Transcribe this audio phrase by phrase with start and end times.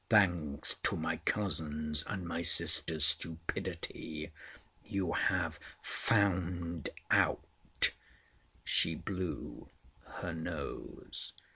[0.09, 4.31] "Thanks to my cousin's and my sister's stupidity,
[4.83, 7.91] you have found out——"
[8.63, 9.69] she blew
[10.07, 11.33] her nose.